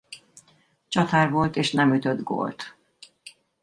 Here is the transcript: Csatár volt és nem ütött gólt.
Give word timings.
Csatár 0.87 1.31
volt 1.31 1.55
és 1.55 1.71
nem 1.71 1.93
ütött 1.93 2.21
gólt. 2.23 2.75